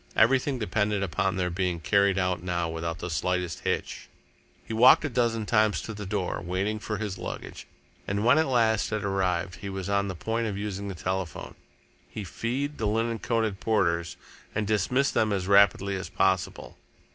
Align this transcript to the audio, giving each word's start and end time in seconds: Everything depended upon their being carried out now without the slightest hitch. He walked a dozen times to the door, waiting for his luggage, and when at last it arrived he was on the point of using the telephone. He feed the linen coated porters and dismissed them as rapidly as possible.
Everything 0.15 0.57
depended 0.57 1.03
upon 1.03 1.35
their 1.35 1.51
being 1.51 1.79
carried 1.79 2.17
out 2.17 2.41
now 2.41 2.67
without 2.67 2.97
the 2.97 3.07
slightest 3.11 3.59
hitch. 3.59 4.09
He 4.65 4.73
walked 4.73 5.05
a 5.05 5.09
dozen 5.09 5.45
times 5.45 5.79
to 5.83 5.93
the 5.93 6.07
door, 6.07 6.41
waiting 6.43 6.79
for 6.79 6.97
his 6.97 7.19
luggage, 7.19 7.67
and 8.07 8.25
when 8.25 8.39
at 8.39 8.47
last 8.47 8.91
it 8.91 9.03
arrived 9.03 9.57
he 9.57 9.69
was 9.69 9.89
on 9.89 10.07
the 10.07 10.15
point 10.15 10.47
of 10.47 10.57
using 10.57 10.87
the 10.87 10.95
telephone. 10.95 11.53
He 12.09 12.23
feed 12.23 12.79
the 12.79 12.87
linen 12.87 13.19
coated 13.19 13.59
porters 13.59 14.17
and 14.55 14.65
dismissed 14.65 15.13
them 15.13 15.31
as 15.31 15.47
rapidly 15.47 15.95
as 15.97 16.09
possible. 16.09 16.79